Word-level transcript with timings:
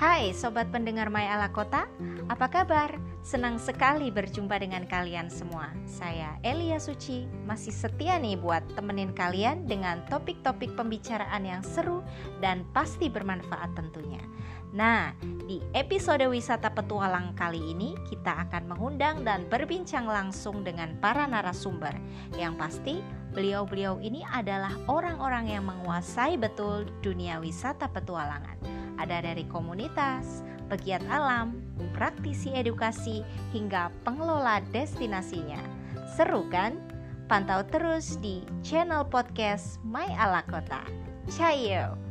Hai 0.00 0.32
sobat 0.32 0.72
pendengar 0.72 1.12
My 1.12 1.28
Ala 1.28 1.52
Kota, 1.52 1.84
apa 2.32 2.48
kabar? 2.48 2.96
Senang 3.20 3.60
sekali 3.60 4.08
berjumpa 4.08 4.56
dengan 4.56 4.88
kalian 4.88 5.28
semua. 5.28 5.68
Saya 5.84 6.40
Elia 6.40 6.80
Suci, 6.80 7.28
masih 7.44 7.68
setia 7.68 8.16
nih 8.16 8.40
buat 8.40 8.64
temenin 8.72 9.12
kalian 9.12 9.68
dengan 9.68 10.00
topik-topik 10.08 10.72
pembicaraan 10.72 11.44
yang 11.44 11.60
seru 11.60 12.00
dan 12.40 12.64
pasti 12.72 13.12
bermanfaat 13.12 13.76
tentunya. 13.76 14.24
Nah, 14.72 15.12
di 15.20 15.60
episode 15.76 16.24
wisata 16.32 16.72
petualang 16.72 17.36
kali 17.36 17.60
ini 17.60 17.92
kita 18.08 18.48
akan 18.48 18.72
mengundang 18.72 19.20
dan 19.20 19.44
berbincang 19.52 20.08
langsung 20.08 20.64
dengan 20.64 20.96
para 20.96 21.28
narasumber. 21.28 21.92
Yang 22.40 22.54
pasti, 22.56 22.94
beliau-beliau 23.36 24.00
ini 24.00 24.24
adalah 24.32 24.72
orang-orang 24.88 25.60
yang 25.60 25.68
menguasai 25.68 26.40
betul 26.40 26.88
dunia 27.04 27.36
wisata 27.36 27.84
petualangan 27.92 28.80
ada 29.00 29.24
dari 29.24 29.48
komunitas, 29.48 30.44
pegiat 30.68 31.00
alam, 31.08 31.56
praktisi 31.96 32.52
edukasi, 32.52 33.24
hingga 33.56 33.88
pengelola 34.04 34.60
destinasinya. 34.70 35.60
Seru 36.12 36.44
kan? 36.52 36.76
Pantau 37.30 37.62
terus 37.70 38.18
di 38.18 38.42
channel 38.66 39.06
podcast 39.06 39.78
My 39.86 40.06
Ala 40.18 40.42
Kota. 40.44 40.82
Cayo! 41.30 42.09